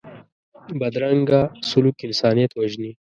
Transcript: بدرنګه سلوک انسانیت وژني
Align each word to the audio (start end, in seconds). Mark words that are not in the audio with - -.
بدرنګه 0.79 1.41
سلوک 1.69 1.97
انسانیت 2.07 2.51
وژني 2.53 2.91